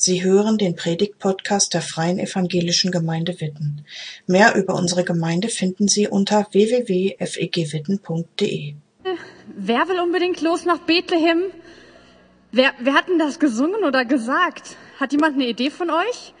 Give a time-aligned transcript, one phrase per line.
[0.00, 3.84] Sie hören den Predigt-Podcast der Freien Evangelischen Gemeinde Witten.
[4.28, 8.74] Mehr über unsere Gemeinde finden Sie unter www.fegwitten.de.
[9.56, 11.46] Wer will unbedingt los nach Bethlehem?
[12.52, 14.76] Wer, wer hat denn das gesungen oder gesagt?
[15.00, 16.32] Hat jemand eine Idee von euch?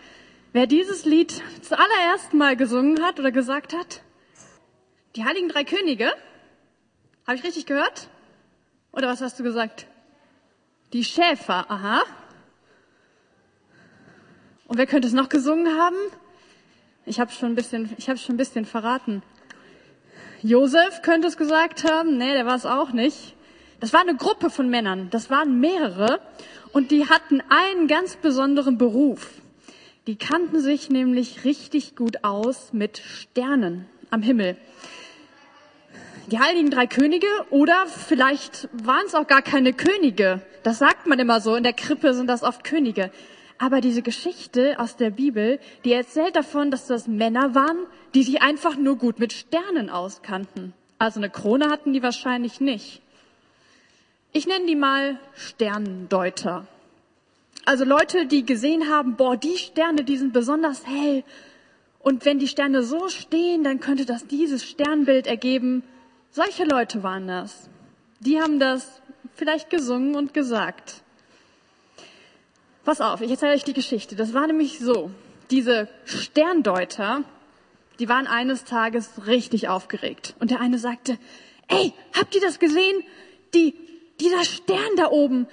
[0.52, 4.02] Wer dieses Lied zuallererst mal gesungen hat oder gesagt hat?
[5.16, 6.12] Die Heiligen Drei Könige?
[7.26, 8.08] Habe ich richtig gehört?
[8.92, 9.88] Oder was hast du gesagt?
[10.92, 12.04] Die Schäfer, aha.
[14.68, 15.96] Und wer könnte es noch gesungen haben?
[17.06, 19.22] Ich habe schon ein bisschen, ich habe schon ein bisschen verraten.
[20.42, 22.18] Josef könnte es gesagt haben.
[22.18, 23.34] Nee, der war es auch nicht.
[23.80, 25.08] Das war eine Gruppe von Männern.
[25.10, 26.20] Das waren mehrere.
[26.72, 29.30] Und die hatten einen ganz besonderen Beruf.
[30.06, 34.56] Die kannten sich nämlich richtig gut aus mit Sternen am Himmel.
[36.30, 40.42] Die heiligen drei Könige oder vielleicht waren es auch gar keine Könige.
[40.62, 41.56] Das sagt man immer so.
[41.56, 43.10] In der Krippe sind das oft Könige.
[43.58, 47.78] Aber diese Geschichte aus der Bibel, die erzählt davon, dass das Männer waren,
[48.14, 50.72] die sich einfach nur gut mit Sternen auskannten.
[50.98, 53.02] Also eine Krone hatten die wahrscheinlich nicht.
[54.32, 56.66] Ich nenne die mal Sterndeuter.
[57.64, 61.24] Also Leute, die gesehen haben, boah, die Sterne, die sind besonders hell.
[62.00, 65.82] Und wenn die Sterne so stehen, dann könnte das dieses Sternbild ergeben.
[66.30, 67.68] Solche Leute waren das.
[68.20, 69.02] Die haben das
[69.34, 71.02] vielleicht gesungen und gesagt.
[72.88, 74.16] Pass auf, ich erzähle euch die Geschichte.
[74.16, 75.10] Das war nämlich so.
[75.50, 77.22] Diese Sterndeuter,
[77.98, 80.34] die waren eines Tages richtig aufgeregt.
[80.40, 81.18] Und der eine sagte,
[81.68, 83.02] ey, habt ihr das gesehen?
[83.52, 83.74] Die,
[84.20, 85.48] dieser Stern da oben.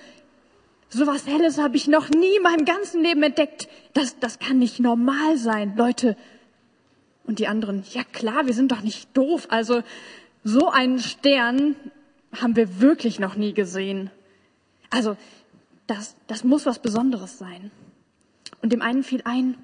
[0.87, 3.67] Sowas Helles habe ich noch nie in meinem ganzen Leben entdeckt.
[3.91, 6.15] Das, das kann nicht normal sein, Leute.
[7.25, 9.47] Und die anderen, ja klar, wir sind doch nicht doof.
[9.49, 9.83] Also
[10.45, 11.75] so einen Stern
[12.31, 14.09] haben wir wirklich noch nie gesehen.
[14.89, 15.17] Also
[15.87, 17.71] das, das muss was Besonderes sein.
[18.61, 19.57] Und dem einen fiel ein,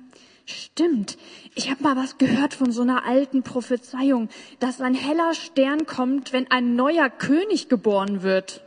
[0.45, 1.17] stimmt,
[1.55, 6.33] ich habe mal was gehört von so einer alten Prophezeiung, dass ein heller Stern kommt,
[6.33, 8.63] wenn ein neuer König geboren wird.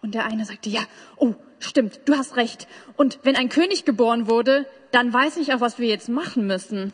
[0.00, 0.82] Und der eine sagte, ja,
[1.16, 2.66] oh, stimmt, du hast recht.
[2.96, 6.92] Und wenn ein König geboren wurde, dann weiß ich auch, was wir jetzt machen müssen.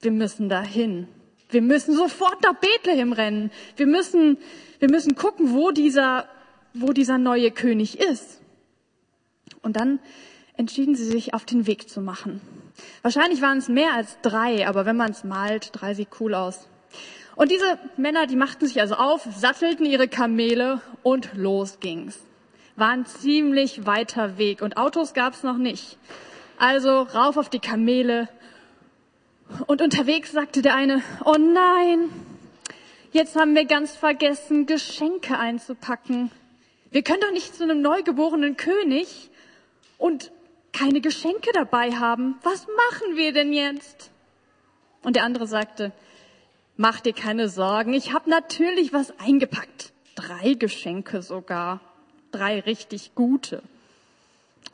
[0.00, 1.08] Wir müssen dahin.
[1.50, 3.50] Wir müssen sofort nach Bethlehem rennen.
[3.76, 4.38] Wir müssen,
[4.78, 6.26] wir müssen gucken, wo dieser
[6.74, 8.40] wo dieser neue König ist.
[9.62, 10.00] Und dann
[10.56, 12.40] entschieden sie sich, auf den Weg zu machen.
[13.02, 16.68] Wahrscheinlich waren es mehr als drei, aber wenn man es malt, drei sieht cool aus.
[17.34, 22.18] Und diese Männer, die machten sich also auf, sattelten ihre Kamele und los ging's.
[22.76, 25.98] War ein ziemlich weiter Weg und Autos gab's noch nicht.
[26.58, 28.28] Also rauf auf die Kamele.
[29.66, 32.10] Und unterwegs sagte der eine, oh nein,
[33.12, 36.30] jetzt haben wir ganz vergessen, Geschenke einzupacken.
[36.92, 39.30] Wir können doch nicht zu einem neugeborenen König
[39.96, 40.30] und
[40.74, 42.38] keine Geschenke dabei haben.
[42.42, 44.10] Was machen wir denn jetzt?
[45.02, 45.92] Und der andere sagte,
[46.76, 49.94] mach dir keine Sorgen, ich habe natürlich was eingepackt.
[50.16, 51.80] Drei Geschenke sogar.
[52.30, 53.62] Drei richtig gute.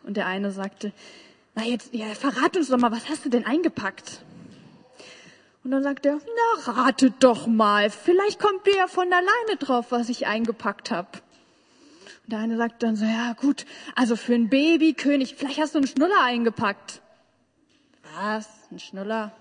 [0.03, 0.93] Und der eine sagte,
[1.55, 4.23] na jetzt, ja, verrat uns doch mal, was hast du denn eingepackt?
[5.63, 6.19] Und dann sagt er,
[6.67, 11.09] na, ratet doch mal, vielleicht kommt ihr ja von alleine drauf, was ich eingepackt habe.
[12.27, 15.87] Der eine sagt dann so, ja gut, also für einen Babykönig, vielleicht hast du einen
[15.87, 17.01] Schnuller eingepackt.
[18.15, 18.49] Was?
[18.71, 19.33] Ein Schnuller?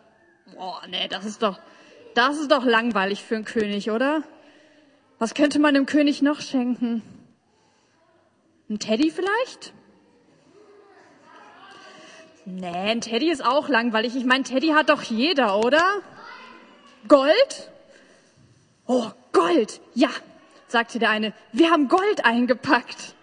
[0.55, 1.59] Boah, nee, das ist doch,
[2.15, 4.23] das ist doch langweilig für einen König, oder?
[5.19, 7.01] Was könnte man dem König noch schenken?
[8.69, 9.73] Ein Teddy vielleicht?
[12.45, 14.15] Nee, ein Teddy ist auch langweilig.
[14.15, 15.83] Ich meine, Teddy hat doch jeder, oder?
[17.07, 17.71] Gold?
[18.85, 19.81] Oh, Gold.
[19.93, 20.09] Ja,
[20.67, 23.15] sagte der eine, wir haben Gold eingepackt.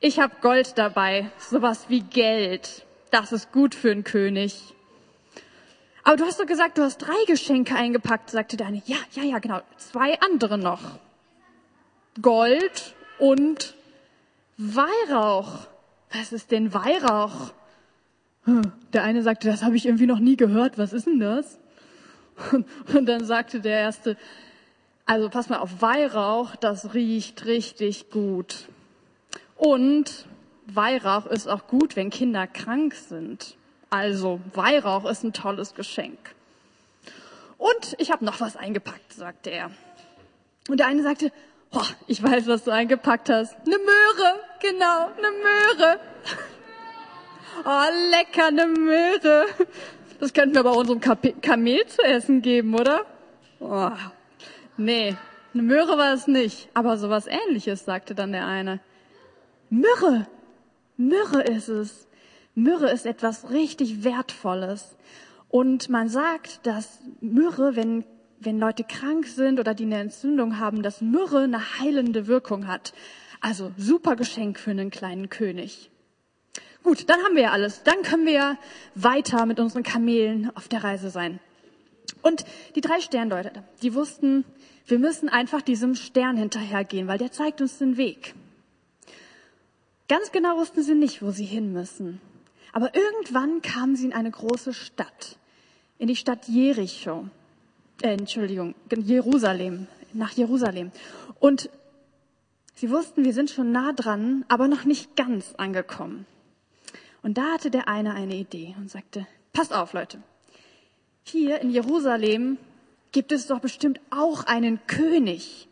[0.00, 2.86] Ich habe Gold dabei, sowas wie Geld.
[3.10, 4.74] Das ist gut für einen König.
[6.04, 8.82] Aber du hast doch gesagt, du hast drei Geschenke eingepackt, sagte der eine.
[8.86, 9.60] Ja, ja, ja, genau.
[9.76, 10.98] Zwei andere noch.
[12.22, 13.74] Gold und
[14.56, 15.66] Weihrauch.
[16.12, 17.52] Was ist denn Weihrauch?
[18.44, 20.78] Hm, der eine sagte, das habe ich irgendwie noch nie gehört.
[20.78, 21.58] Was ist denn das?
[22.52, 24.16] Und dann sagte der erste,
[25.06, 28.68] also pass mal auf, Weihrauch, das riecht richtig gut.
[29.56, 30.26] Und
[30.66, 33.56] Weihrauch ist auch gut, wenn Kinder krank sind.
[33.88, 36.18] Also Weihrauch ist ein tolles Geschenk.
[37.56, 39.70] Und ich habe noch was eingepackt, sagte er.
[40.68, 41.32] Und der eine sagte,
[41.70, 43.54] oh, ich weiß, was du eingepackt hast.
[43.64, 46.00] Eine Möhre, genau, eine Möhre.
[47.64, 49.46] Oh, lecker, eine Möhre.
[50.20, 53.06] Das könnten wir bei unserem Kamel zu essen geben, oder?
[53.60, 53.90] Oh,
[54.76, 55.16] Nee,
[55.54, 58.80] eine Möhre war es nicht, aber sowas ähnliches, sagte dann der eine.
[59.70, 60.26] Myrrhe.
[60.98, 62.06] Myrrhe ist es.
[62.54, 64.96] Myrrhe ist etwas richtig Wertvolles.
[65.48, 68.04] Und man sagt, dass Myrrhe, wenn,
[68.40, 72.92] wenn Leute krank sind oder die eine Entzündung haben, dass Myrrhe eine heilende Wirkung hat.
[73.40, 75.90] Also super Geschenk für einen kleinen König.
[76.82, 77.82] Gut, dann haben wir ja alles.
[77.82, 78.58] Dann können wir
[78.94, 81.40] weiter mit unseren Kamelen auf der Reise sein.
[82.26, 82.44] Und
[82.74, 84.44] die drei Sterndeuter, die wussten,
[84.88, 88.34] wir müssen einfach diesem Stern hinterhergehen, weil der zeigt uns den Weg.
[90.08, 92.20] Ganz genau wussten sie nicht, wo sie hin müssen.
[92.72, 95.38] Aber irgendwann kamen sie in eine große Stadt,
[95.98, 97.28] in die Stadt Jericho,
[98.02, 100.90] äh, Entschuldigung, Jerusalem, nach Jerusalem.
[101.38, 101.70] Und
[102.74, 106.26] sie wussten, wir sind schon nah dran, aber noch nicht ganz angekommen.
[107.22, 110.20] Und da hatte der eine eine Idee und sagte, passt auf, Leute.
[111.28, 112.56] Hier in Jerusalem
[113.10, 115.66] gibt es doch bestimmt auch einen König.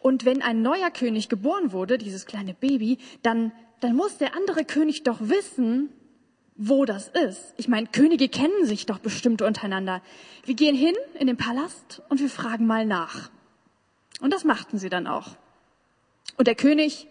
[0.00, 4.66] Und wenn ein neuer König geboren wurde, dieses kleine Baby, dann, dann muss der andere
[4.66, 5.88] König doch wissen,
[6.56, 7.54] wo das ist.
[7.56, 10.02] Ich meine, Könige kennen sich doch bestimmt untereinander.
[10.44, 13.30] Wir gehen hin in den Palast und wir fragen mal nach.
[14.20, 15.36] Und das machten sie dann auch.
[16.36, 17.06] Und der König,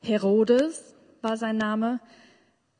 [0.00, 2.00] Herodes war sein Name,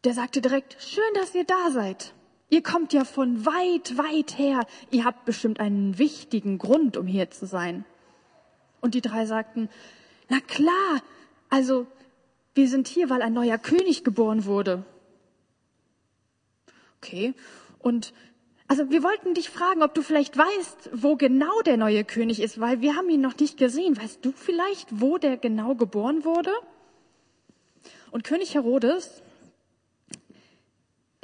[0.05, 2.15] der sagte direkt, schön, dass ihr da seid.
[2.49, 4.67] Ihr kommt ja von weit, weit her.
[4.91, 7.85] Ihr habt bestimmt einen wichtigen Grund, um hier zu sein.
[8.81, 9.69] Und die drei sagten,
[10.29, 11.03] na klar,
[11.49, 11.87] also
[12.55, 14.85] wir sind hier, weil ein neuer König geboren wurde.
[16.99, 17.35] Okay,
[17.79, 18.13] und
[18.69, 22.61] also wir wollten dich fragen, ob du vielleicht weißt, wo genau der neue König ist,
[22.61, 23.97] weil wir haben ihn noch nicht gesehen.
[23.97, 26.53] Weißt du vielleicht, wo der genau geboren wurde?
[28.11, 29.23] Und König Herodes,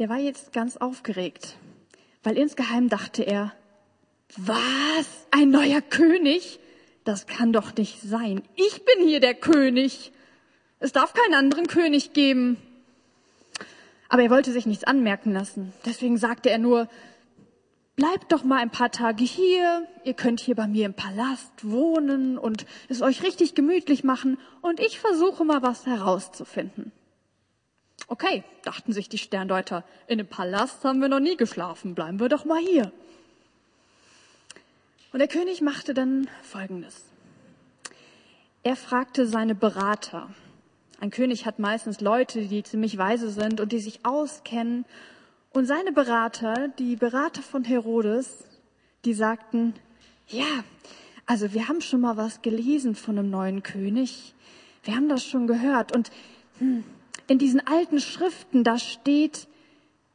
[0.03, 1.57] der war jetzt ganz aufgeregt,
[2.25, 3.53] weil insgeheim dachte er,
[4.37, 4.59] was?
[5.31, 6.59] Ein neuer König?
[7.05, 8.43] Das kann doch nicht sein.
[8.57, 10.11] Ich bin hier der König.
[10.81, 12.57] Es darf keinen anderen König geben.
[14.09, 15.73] Aber er wollte sich nichts anmerken lassen.
[15.87, 16.89] Deswegen sagte er nur,
[17.95, 19.87] bleibt doch mal ein paar Tage hier.
[20.03, 24.37] Ihr könnt hier bei mir im Palast wohnen und es euch richtig gemütlich machen.
[24.63, 26.91] Und ich versuche mal was herauszufinden.
[28.13, 32.29] Okay, dachten sich die Sterndeuter, in dem Palast haben wir noch nie geschlafen, bleiben wir
[32.29, 32.93] doch mal hier.
[35.15, 37.07] Und der König machte dann Folgendes.
[38.63, 40.29] Er fragte seine Berater.
[41.01, 44.85] Ein König hat meistens Leute, die ziemlich weise sind und die sich auskennen.
[45.55, 48.45] Und seine Berater, die Berater von Herodes,
[49.07, 49.73] die sagten,
[50.29, 50.65] ja,
[51.25, 54.35] also wir haben schon mal was gelesen von einem neuen König.
[54.85, 55.97] Wir haben das schon gehört.
[55.97, 56.11] Und
[56.59, 56.85] hm,
[57.29, 59.47] in diesen alten Schriften, da steht,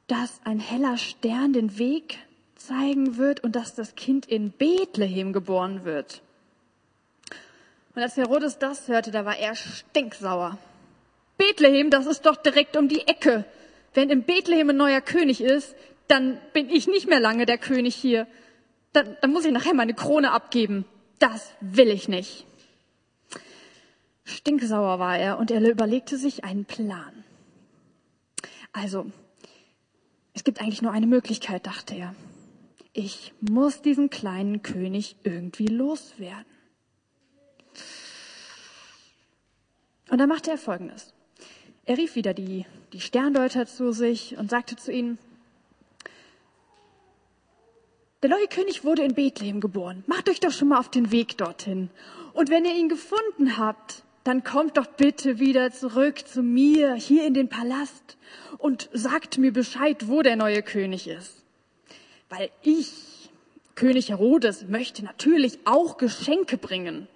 [0.08, 2.20] dass ein heller Stern den Weg
[2.56, 6.22] zeigen wird und dass das Kind in Bethlehem geboren wird.
[7.96, 10.58] Und als Herodes das hörte, da war er stinksauer.
[11.38, 13.46] Bethlehem, das ist doch direkt um die Ecke.
[13.94, 15.76] Wenn in Bethlehem ein neuer König ist,
[16.08, 18.28] dann bin ich nicht mehr lange der König hier.
[18.94, 20.86] Dann, dann muss ich nachher meine Krone abgeben.
[21.20, 22.46] Das will ich nicht.
[24.28, 27.24] Stinksauer war er und er überlegte sich einen Plan.
[28.74, 29.10] Also,
[30.34, 32.14] es gibt eigentlich nur eine Möglichkeit, dachte er.
[32.92, 36.46] Ich muss diesen kleinen König irgendwie loswerden.
[40.10, 41.14] Und dann machte er Folgendes.
[41.86, 45.20] Er rief wieder die, die Sterndeuter zu sich und sagte zu ihnen,
[48.22, 50.04] der neue König wurde in Bethlehem geboren.
[50.08, 51.90] Macht euch doch schon mal auf den Weg dorthin.
[52.34, 57.26] Und wenn ihr ihn gefunden habt, dann kommt doch bitte wieder zurück zu mir hier
[57.26, 58.18] in den Palast
[58.58, 61.46] und sagt mir Bescheid, wo der neue König ist.
[62.28, 63.30] Weil ich,
[63.76, 67.08] König Herodes, möchte natürlich auch Geschenke bringen.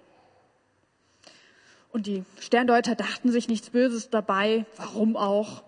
[1.90, 5.62] Und die Sterndeuter dachten sich nichts Böses dabei, warum auch,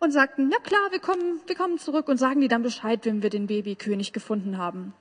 [0.00, 3.22] und sagten, na klar, wir kommen, wir kommen zurück und sagen dir dann Bescheid, wenn
[3.22, 4.94] wir den Babykönig gefunden haben.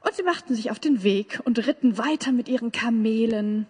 [0.00, 3.66] Und sie machten sich auf den Weg und ritten weiter mit ihren Kamelen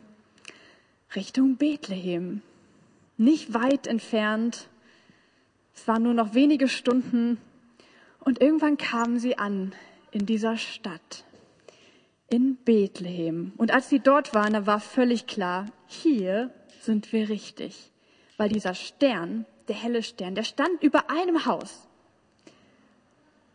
[1.17, 2.43] Richtung Bethlehem.
[3.17, 4.69] Nicht weit entfernt.
[5.75, 7.39] Es waren nur noch wenige Stunden
[8.21, 9.75] und irgendwann kamen sie an
[10.11, 11.25] in dieser Stadt,
[12.29, 13.53] in Bethlehem.
[13.57, 17.91] Und als sie dort waren, da war völlig klar, hier sind wir richtig,
[18.37, 21.87] weil dieser Stern, der helle Stern, der stand über einem Haus.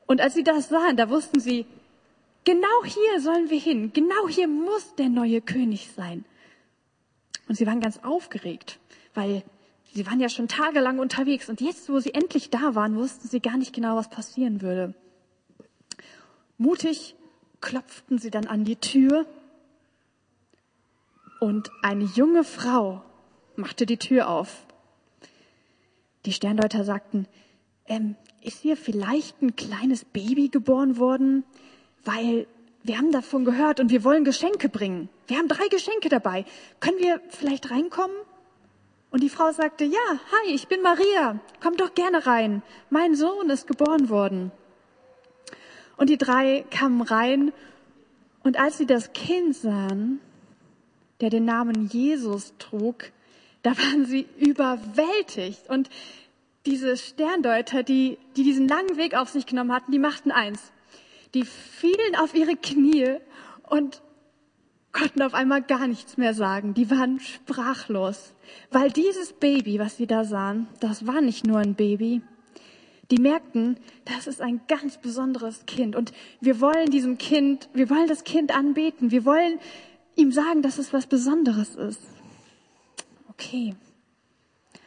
[0.06, 1.66] Und als sie das sahen, da wussten sie,
[2.44, 6.26] genau hier sollen wir hin, genau hier muss der neue König sein.
[7.50, 8.80] Und sie waren ganz aufgeregt,
[9.16, 9.44] weil
[9.92, 13.42] sie waren ja schon tagelang unterwegs und jetzt, wo sie endlich da waren, wussten sie
[13.42, 14.94] gar nicht genau, was passieren würde.
[16.60, 17.16] Mutig
[17.60, 19.26] klopften sie dann an die Tür
[21.40, 23.02] und eine junge Frau
[23.56, 24.68] machte die Tür auf.
[26.26, 27.28] Die Sterndeuter sagten,
[27.88, 31.44] ähm, ist hier vielleicht ein kleines Baby geboren worden?
[32.06, 32.46] Weil
[32.84, 35.10] wir haben davon gehört und wir wollen Geschenke bringen.
[35.30, 36.46] Wir haben drei Geschenke dabei.
[36.80, 38.16] Können wir vielleicht reinkommen?
[39.12, 40.00] Und die Frau sagte, ja,
[40.32, 41.40] hi, ich bin Maria.
[41.62, 42.64] Komm doch gerne rein.
[42.90, 44.52] Mein Sohn ist geboren worden.
[45.98, 47.52] Und die drei kamen rein
[48.44, 50.20] und als sie das Kind sahen,
[51.22, 53.12] der den Namen Jesus trug,
[53.64, 55.70] da waren sie überwältigt.
[55.70, 55.90] Und
[56.66, 60.72] diese Sterndeuter, die, die diesen langen Weg auf sich genommen hatten, die machten eins.
[61.34, 63.18] Die fielen auf ihre Knie
[63.70, 64.02] und
[64.92, 66.74] konnten auf einmal gar nichts mehr sagen.
[66.74, 68.34] Die waren sprachlos,
[68.72, 72.22] weil dieses Baby, was sie da sahen, das war nicht nur ein Baby.
[73.12, 78.08] Die merkten, das ist ein ganz besonderes Kind und wir wollen diesem Kind, wir wollen
[78.08, 79.60] das Kind anbeten, wir wollen
[80.16, 82.02] ihm sagen, dass es was Besonderes ist.
[83.30, 83.74] Okay.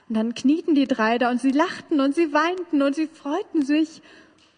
[0.08, 3.62] Und dann knieten die drei da und sie lachten und sie weinten und sie freuten
[3.62, 4.02] sich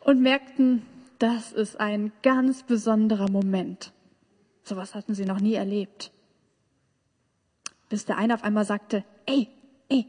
[0.01, 0.83] und merkten,
[1.19, 3.93] das ist ein ganz besonderer Moment.
[4.65, 6.11] Sowas hatten sie noch nie erlebt.
[7.89, 9.49] Bis der eine auf einmal sagte, ey,
[9.89, 10.07] ey,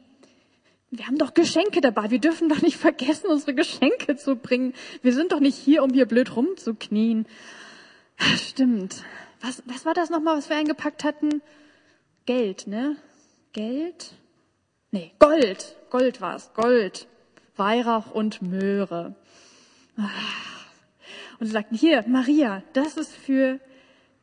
[0.91, 2.09] wir haben doch Geschenke dabei.
[2.09, 4.73] Wir dürfen doch nicht vergessen, unsere Geschenke zu bringen.
[5.01, 7.27] Wir sind doch nicht hier, um hier blöd rumzuknien.
[8.37, 9.03] Stimmt.
[9.41, 11.41] Was, was war das nochmal, was wir eingepackt hatten?
[12.25, 12.95] Geld, ne?
[13.51, 14.13] Geld?
[14.91, 15.75] Nee, Gold.
[15.89, 16.53] Gold war's.
[16.53, 17.07] Gold.
[17.57, 19.15] Weihrauch und Möhre.
[21.39, 23.59] Und sie sagten, hier, Maria, das ist für,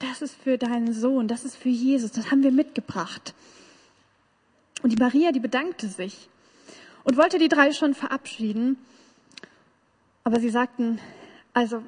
[0.02, 3.35] das ist für deinen Sohn, das ist für Jesus, das haben wir mitgebracht.
[4.82, 6.28] Und die Maria, die bedankte sich
[7.04, 8.76] und wollte die drei schon verabschieden.
[10.25, 10.99] Aber sie sagten,
[11.52, 11.82] also,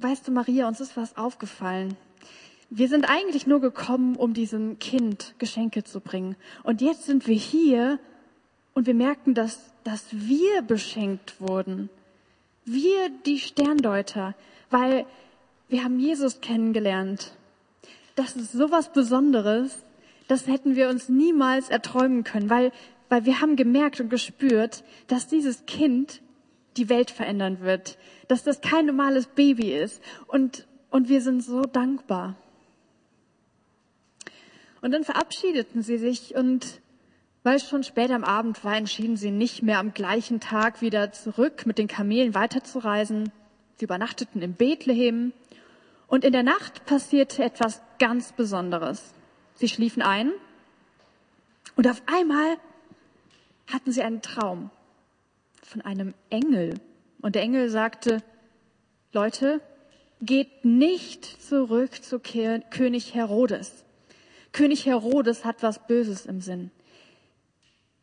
[0.00, 1.96] weißt du, Maria, uns ist was aufgefallen.
[2.68, 6.36] Wir sind eigentlich nur gekommen, um diesem Kind Geschenke zu bringen.
[6.62, 7.98] Und jetzt sind wir hier
[8.74, 11.90] und wir merken, dass, dass wir beschenkt wurden.
[12.64, 14.34] Wir, die Sterndeuter,
[14.70, 15.06] weil
[15.72, 17.32] wir haben Jesus kennengelernt.
[18.14, 19.84] Das ist sowas Besonderes.
[20.28, 22.72] Das hätten wir uns niemals erträumen können, weil,
[23.08, 26.20] weil wir haben gemerkt und gespürt, dass dieses Kind
[26.76, 27.96] die Welt verändern wird,
[28.28, 30.02] dass das kein normales Baby ist.
[30.26, 32.36] Und, und wir sind so dankbar.
[34.82, 36.82] Und dann verabschiedeten sie sich und
[37.44, 41.12] weil es schon spät am Abend war, entschieden sie nicht mehr am gleichen Tag wieder
[41.12, 43.32] zurück mit den Kamelen weiterzureisen.
[43.76, 45.32] Sie übernachteten in Bethlehem
[46.12, 49.14] und in der Nacht passierte etwas ganz Besonderes.
[49.54, 50.30] Sie schliefen ein
[51.74, 52.58] und auf einmal
[53.72, 54.68] hatten sie einen Traum
[55.62, 56.74] von einem Engel.
[57.22, 58.22] Und der Engel sagte,
[59.14, 59.62] Leute,
[60.20, 63.82] geht nicht zurück zu König Herodes.
[64.52, 66.70] König Herodes hat was Böses im Sinn.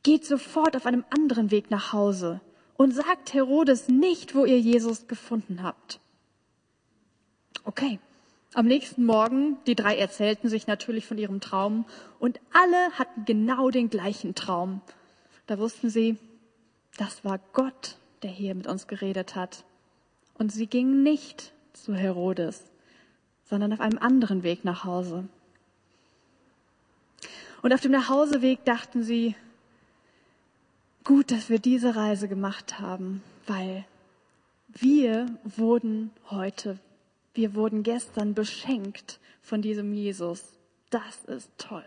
[0.02, 2.42] Geht sofort auf einem anderen Weg nach Hause
[2.76, 6.00] und sagt Herodes nicht, wo ihr Jesus gefunden habt.
[7.64, 8.00] Okay.
[8.56, 11.86] Am nächsten Morgen, die drei erzählten sich natürlich von ihrem Traum
[12.18, 14.82] und alle hatten genau den gleichen Traum.
[15.46, 16.18] Da wussten sie,
[16.98, 19.64] das war Gott, der hier mit uns geredet hat.
[20.34, 22.64] Und sie gingen nicht zu Herodes,
[23.46, 25.28] sondern auf einem anderen Weg nach Hause.
[27.62, 29.36] Und auf dem Nachhauseweg dachten sie,
[31.04, 33.86] gut, dass wir diese Reise gemacht haben, weil
[34.70, 36.80] wir wurden heute,
[37.34, 40.60] wir wurden gestern beschenkt von diesem Jesus.
[40.90, 41.86] Das ist toll.